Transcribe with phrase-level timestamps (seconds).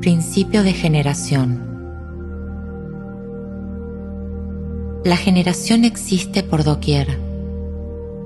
[0.00, 1.60] Principio de generación.
[5.04, 7.18] La generación existe por doquier.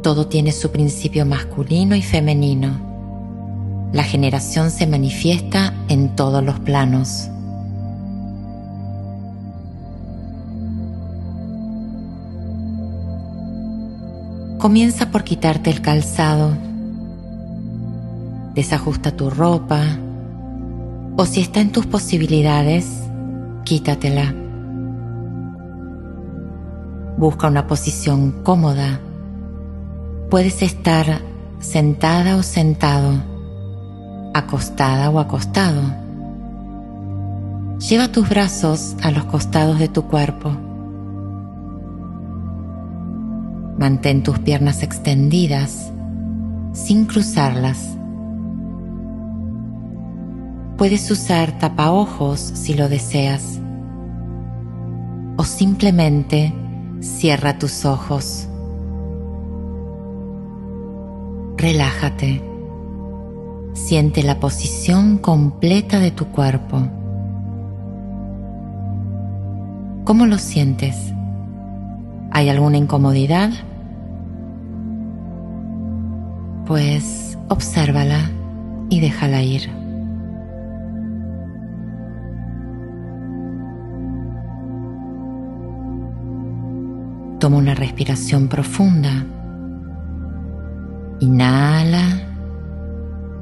[0.03, 3.89] Todo tiene su principio masculino y femenino.
[3.95, 7.31] La generación se manifiesta en todos los planos.
[14.59, 16.55] Comienza por quitarte el calzado.
[18.55, 20.02] Desajusta tu ropa.
[21.17, 23.03] O si está en tus posibilidades,
[23.65, 24.35] quítatela.
[27.19, 29.01] Busca una posición cómoda.
[30.31, 31.21] Puedes estar
[31.61, 33.13] sentada o sentado,
[34.33, 35.83] acostada o acostado.
[37.79, 40.51] Lleva tus brazos a los costados de tu cuerpo.
[43.79, 45.93] Mantén tus piernas extendidas
[46.73, 47.99] sin cruzarlas.
[50.77, 53.61] Puedes usar tapaojos si lo deseas
[55.37, 56.53] o simplemente
[57.01, 58.49] cierra tus ojos.
[61.57, 62.43] Relájate.
[63.75, 66.89] Siente la posición completa de tu cuerpo.
[70.05, 70.97] ¿Cómo lo sientes?
[72.31, 73.51] ¿Hay alguna incomodidad?
[76.73, 78.31] pues obsérvala
[78.89, 79.82] y déjala ir.
[87.43, 89.27] Toma una respiración profunda.
[91.19, 92.23] Inhala.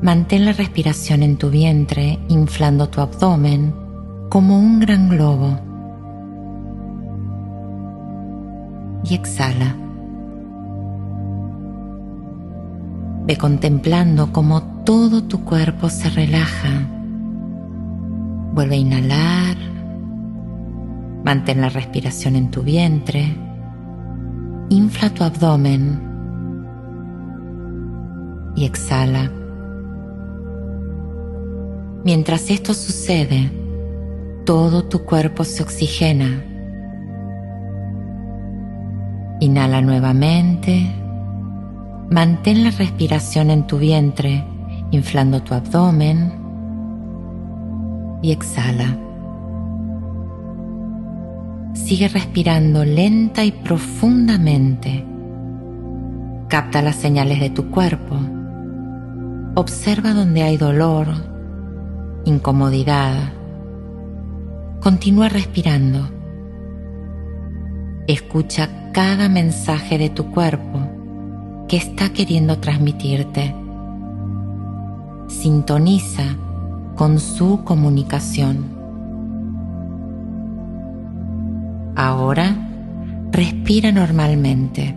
[0.00, 3.74] Mantén la respiración en tu vientre, inflando tu abdomen
[4.30, 5.60] como un gran globo.
[9.04, 9.76] Y exhala.
[13.26, 16.88] Ve contemplando cómo todo tu cuerpo se relaja.
[18.54, 19.56] Vuelve a inhalar.
[21.22, 23.49] Mantén la respiración en tu vientre.
[24.70, 26.00] Infla tu abdomen.
[28.56, 29.30] Y exhala.
[32.02, 33.52] Mientras esto sucede,
[34.46, 36.44] todo tu cuerpo se oxigena.
[39.40, 41.00] Inhala nuevamente
[42.10, 44.44] Mantén la respiración en tu vientre,
[44.90, 46.32] inflando tu abdomen
[48.20, 48.98] y exhala.
[51.90, 55.04] Sigue respirando lenta y profundamente.
[56.46, 58.14] Capta las señales de tu cuerpo.
[59.56, 61.08] Observa donde hay dolor,
[62.26, 63.32] incomodidad.
[64.80, 66.08] Continúa respirando.
[68.06, 73.52] Escucha cada mensaje de tu cuerpo que está queriendo transmitirte.
[75.26, 76.36] Sintoniza
[76.94, 78.79] con su comunicación.
[82.02, 82.56] Ahora
[83.30, 84.96] respira normalmente.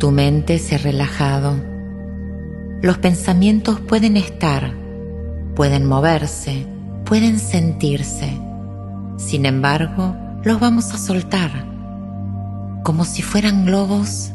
[0.00, 1.54] Tu mente se ha relajado.
[2.82, 4.74] Los pensamientos pueden estar,
[5.54, 6.66] pueden moverse,
[7.04, 8.36] pueden sentirse.
[9.18, 11.52] Sin embargo, los vamos a soltar,
[12.82, 14.32] como si fueran globos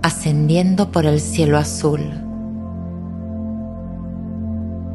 [0.00, 2.31] ascendiendo por el cielo azul.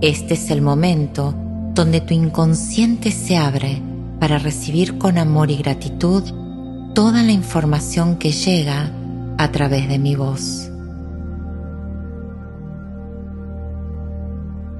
[0.01, 1.33] Este es el momento
[1.73, 3.81] donde tu inconsciente se abre
[4.19, 6.23] para recibir con amor y gratitud
[6.93, 8.91] toda la información que llega
[9.39, 10.69] a través de mi voz.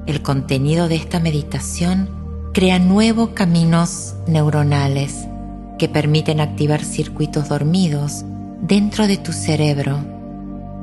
[0.06, 2.08] El contenido de esta meditación
[2.54, 5.26] crea nuevos caminos neuronales
[5.80, 8.24] que permiten activar circuitos dormidos
[8.62, 9.98] dentro de tu cerebro,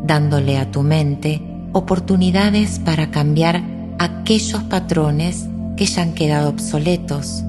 [0.04, 1.42] dándole a tu mente
[1.72, 5.48] oportunidades para cambiar aquellos patrones
[5.78, 7.44] que ya han quedado obsoletos,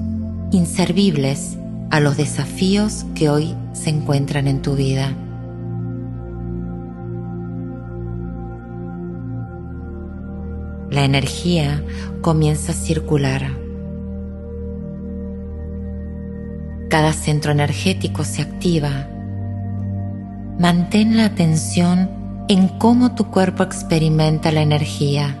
[0.51, 1.57] inservibles
[1.89, 5.13] a los desafíos que hoy se encuentran en tu vida.
[10.89, 11.83] La energía
[12.21, 13.67] comienza a circular
[16.89, 19.09] Cada centro energético se activa.
[20.57, 22.09] Mantén la atención
[22.47, 25.35] en cómo tu cuerpo experimenta la energía.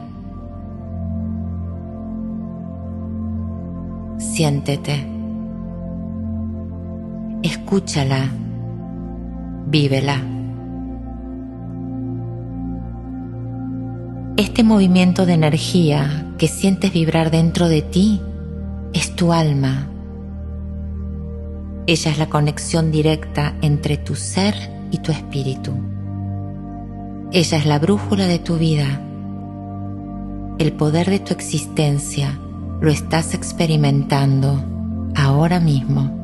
[4.17, 5.05] Siéntete.
[7.43, 8.29] Escúchala.
[9.67, 10.21] Vívela.
[14.37, 18.21] Este movimiento de energía que sientes vibrar dentro de ti
[18.93, 19.89] es tu alma
[21.87, 24.53] ella es la conexión directa entre tu ser
[24.91, 25.71] y tu espíritu.
[27.31, 29.01] Ella es la brújula de tu vida.
[30.59, 32.37] El poder de tu existencia
[32.79, 34.63] lo estás experimentando
[35.15, 36.17] ahora mismo.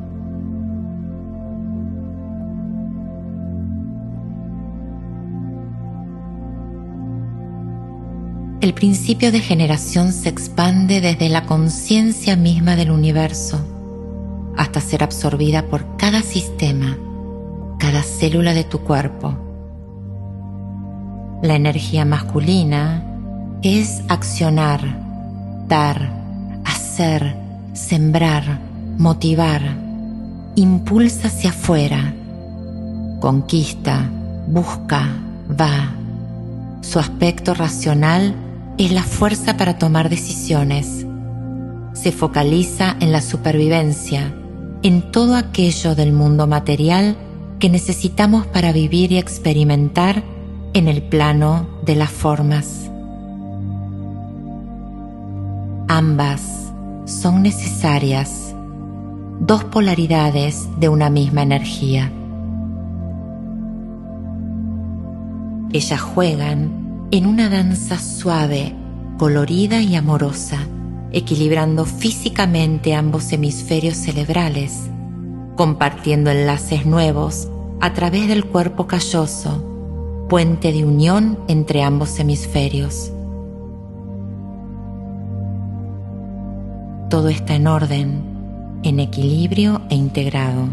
[8.60, 13.62] El principio de generación se expande desde la conciencia misma del universo
[14.56, 16.96] hasta ser absorbida por cada sistema,
[17.78, 19.36] cada célula de tu cuerpo.
[21.42, 23.04] La energía masculina
[23.62, 24.80] es accionar,
[25.68, 26.23] dar,
[26.94, 27.34] hacer,
[27.72, 28.60] sembrar,
[28.98, 29.60] motivar,
[30.54, 32.14] impulsa hacia afuera,
[33.18, 34.08] conquista,
[34.46, 35.08] busca,
[35.60, 35.92] va.
[36.82, 38.36] Su aspecto racional
[38.78, 41.04] es la fuerza para tomar decisiones.
[41.94, 44.32] Se focaliza en la supervivencia,
[44.84, 47.16] en todo aquello del mundo material
[47.58, 50.22] que necesitamos para vivir y experimentar
[50.74, 52.88] en el plano de las formas.
[55.88, 56.63] Ambas
[57.04, 58.54] son necesarias,
[59.40, 62.10] dos polaridades de una misma energía.
[65.72, 68.74] Ellas juegan en una danza suave,
[69.18, 70.58] colorida y amorosa,
[71.12, 74.88] equilibrando físicamente ambos hemisferios cerebrales,
[75.56, 77.48] compartiendo enlaces nuevos
[77.80, 83.12] a través del cuerpo calloso, puente de unión entre ambos hemisferios.
[87.14, 90.66] Todo está en orden, en equilibrio e integrado.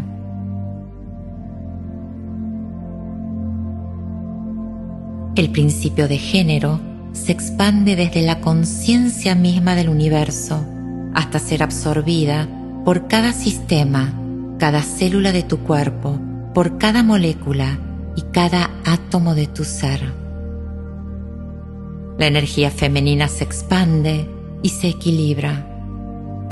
[5.36, 6.80] El principio de género
[7.12, 10.66] se expande desde la conciencia misma del universo
[11.14, 12.48] hasta ser absorbida
[12.84, 14.12] por cada sistema,
[14.58, 16.18] cada célula de tu cuerpo,
[16.54, 17.78] por cada molécula
[18.16, 20.12] y cada átomo de tu ser.
[22.18, 24.28] La energía femenina se expande
[24.60, 25.68] y se equilibra,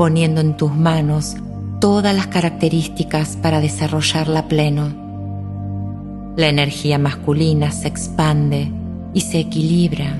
[0.01, 1.37] poniendo en tus manos
[1.79, 5.11] todas las características para desarrollarla pleno
[6.41, 8.73] la energía masculina se expande
[9.13, 10.17] y se equilibra,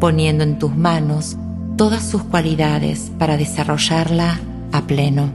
[0.00, 1.36] poniendo en tus manos
[1.76, 4.40] todas sus cualidades para desarrollarla
[4.72, 5.32] a pleno.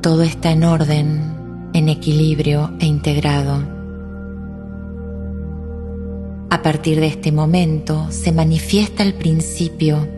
[0.00, 3.77] Todo está en orden, en equilibrio e integrado.
[6.50, 10.08] A partir de este momento se manifiesta el principio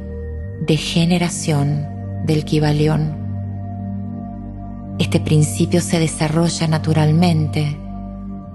[0.67, 1.87] de generación
[2.27, 3.21] del Kibalión
[5.01, 7.75] este principio se desarrolla naturalmente.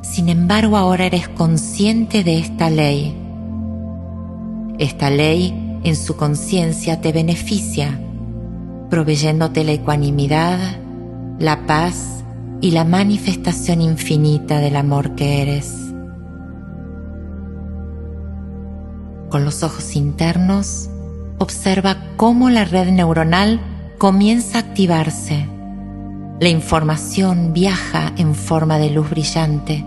[0.04, 3.18] Sin embargo, ahora eres consciente de esta ley.
[4.78, 8.00] Esta ley en su conciencia te beneficia,
[8.92, 10.60] proveyéndote la ecuanimidad,
[11.39, 12.24] la paz
[12.62, 15.84] y la manifestación infinita del amor que eres.
[19.35, 20.89] Con los ojos internos,
[21.39, 23.59] observa cómo la red neuronal
[23.97, 25.45] comienza a activarse
[26.39, 29.83] la información viaja en forma de luz brillante,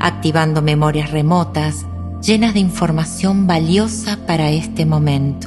[0.00, 1.86] activando memorias remotas
[2.20, 5.46] llenas de información valiosa para este momento.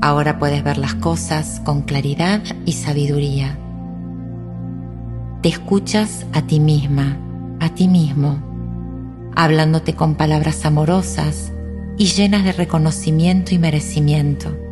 [0.00, 3.58] Ahora puedes ver las cosas con claridad y sabiduría.
[5.42, 7.18] Te escuchas a ti misma,
[7.58, 8.53] a ti mismo,
[9.36, 11.52] hablándote con palabras amorosas
[11.96, 14.64] y llenas de reconocimiento y merecimiento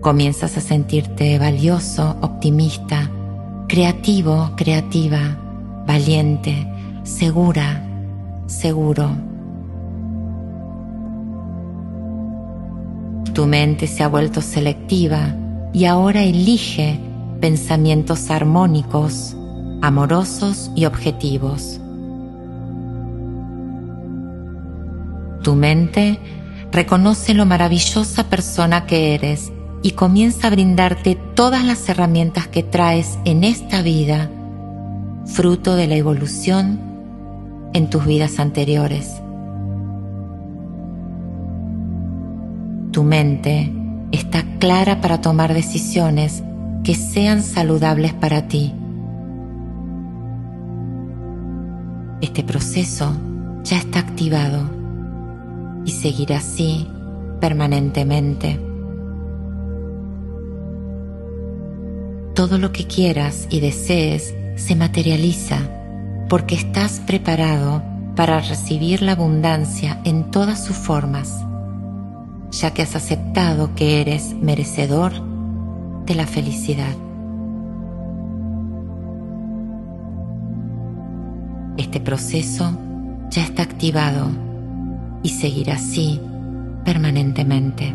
[0.00, 3.10] comienzas a sentirte valioso, optimista,
[3.68, 6.66] creativo, creativa, valiente,
[7.02, 7.86] segura,
[8.46, 9.10] seguro.
[13.34, 15.34] Tu mente se ha vuelto selectiva
[15.72, 16.98] y ahora elige
[17.40, 19.36] pensamientos armónicos,
[19.82, 21.80] amorosos y objetivos.
[25.42, 26.18] Tu mente
[26.70, 33.18] reconoce lo maravillosa persona que eres y comienza a brindarte todas las herramientas que traes
[33.24, 34.30] en esta vida,
[35.24, 36.78] fruto de la evolución
[37.72, 39.10] en tus vidas anteriores.
[42.92, 43.72] Tu mente
[44.12, 46.42] está clara para tomar decisiones
[46.84, 48.74] que sean saludables para ti.
[52.20, 53.16] Este proceso
[53.64, 54.79] ya está activado
[55.84, 56.86] y seguirá así
[57.40, 58.70] permanentemente.
[62.40, 65.58] todo lo que quieras y desees se materializa
[66.30, 67.82] porque estás preparado
[68.16, 71.44] para recibir la abundancia en todas sus formas,
[72.50, 75.12] ya que has aceptado que eres merecedor
[76.06, 76.96] de la felicidad.
[81.76, 82.72] Este proceso
[83.28, 84.30] ya está activado
[85.22, 86.20] y seguirá así
[86.84, 87.94] permanentemente.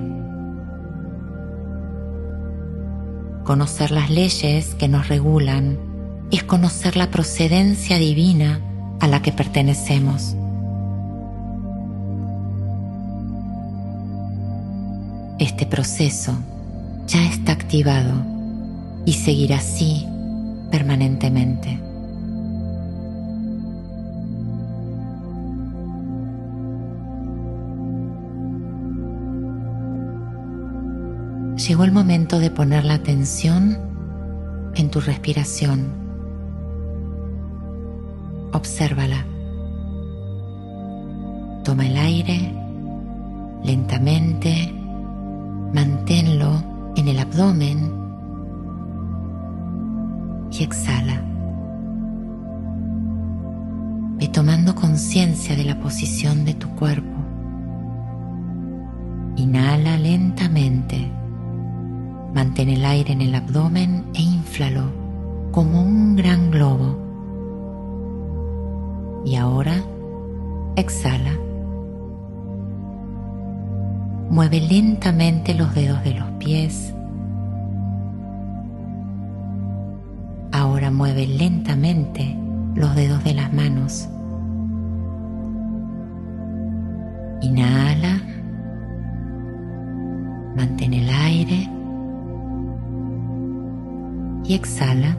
[3.44, 5.77] Conocer las leyes que nos regulan
[6.32, 8.60] es conocer la procedencia divina
[9.00, 10.36] a la que pertenecemos.
[15.38, 16.34] Este proceso
[17.08, 18.13] ya está activado
[19.05, 20.08] y seguirá así
[20.72, 21.79] permanentemente.
[31.67, 33.77] Llegó el momento de poner la atención
[34.75, 35.88] en tu respiración.
[38.51, 39.25] Obsérvala.
[41.63, 42.53] Toma el aire
[43.63, 44.75] lentamente
[45.75, 46.63] Manténlo
[46.95, 47.91] en el abdomen
[50.51, 51.22] y exhala.
[54.17, 57.17] Ve tomando conciencia de la posición de tu cuerpo.
[59.36, 61.12] Inhala lentamente.
[62.36, 64.92] Mantén el aire en el abdomen e inflalo
[65.54, 67.00] como un gran globo.
[69.24, 69.75] Y ahora
[70.75, 71.32] exhala.
[74.30, 76.94] Mueve lentamente los dedos de los pies.
[80.51, 82.38] Ahora mueve lentamente
[82.75, 84.10] los dedos de las manos.
[87.42, 87.85] Inhala.
[94.48, 95.18] Y exhala.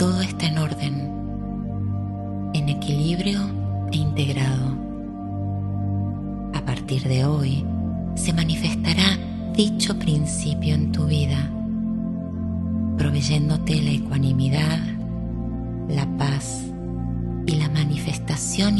[0.00, 0.94] todo está en orden,
[2.54, 3.38] en equilibrio
[3.92, 4.74] e integrado.
[6.54, 7.66] A partir de hoy
[8.14, 9.18] se manifestará
[9.54, 11.36] dicho principio en tu vida,
[12.96, 14.78] proveyéndote la ecuanimidad,
[15.90, 16.62] la paz
[17.44, 18.78] y la manifestación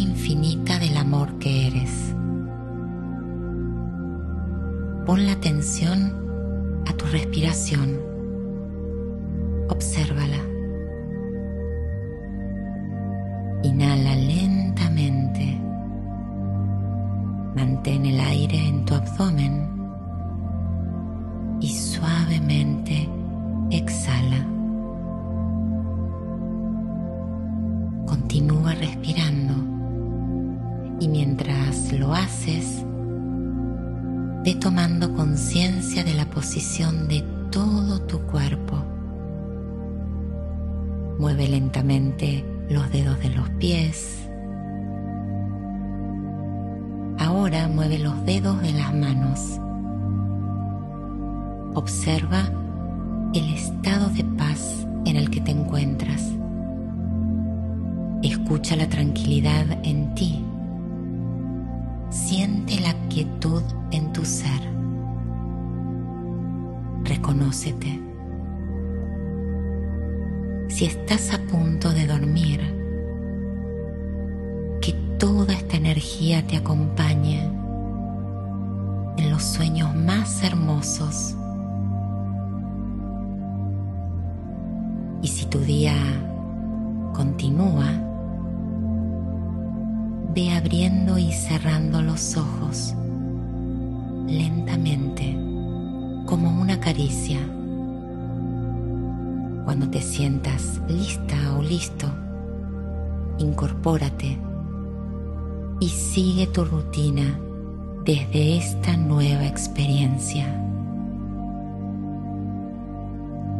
[1.40, 2.14] que eres.
[5.06, 6.14] Pon la atención
[6.86, 8.00] a tu respiración.
[9.68, 10.38] Obsérvala.
[13.64, 15.60] Inhala lentamente.
[17.56, 19.69] Mantén el aire en tu abdomen
[34.54, 38.82] tomando conciencia de la posición de todo tu cuerpo.
[41.18, 44.28] Mueve lentamente los dedos de los pies.
[47.18, 49.60] Ahora mueve los dedos de las manos.
[51.74, 52.50] Observa
[53.34, 56.24] el estado de paz en el que te encuentras.
[58.22, 60.44] Escucha la tranquilidad en ti.
[62.30, 64.60] Siente la quietud en tu ser.
[67.02, 68.00] Reconócete
[70.68, 72.60] si estás a punto de dormir,
[74.80, 77.40] que toda esta energía te acompañe
[79.16, 81.34] en los sueños más hermosos.
[85.20, 85.96] Y si tu día
[87.12, 88.09] continúa,
[90.34, 92.94] ve abriendo y cerrando los ojos
[94.26, 95.34] lentamente
[96.26, 97.38] como una caricia
[99.64, 102.06] cuando te sientas lista o listo,
[103.38, 104.38] incorpórate
[105.80, 107.38] y sigue tu rutina
[108.04, 110.46] desde esta nueva experiencia.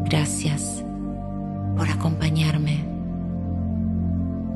[0.04, 0.84] Gracias
[1.76, 2.84] por acompañarme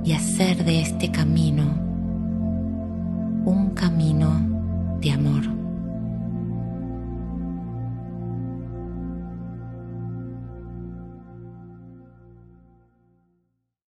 [0.04, 1.93] y hacer de este camino
[3.44, 4.40] un camino
[5.00, 5.63] de amor.